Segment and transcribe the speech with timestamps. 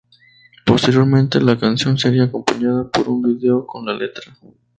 [0.65, 4.35] Posteriormente, la canción sería acompañada por un video con la letra.